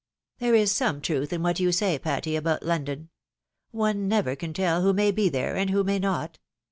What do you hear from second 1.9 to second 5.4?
Patty, about London. One never can teU who may be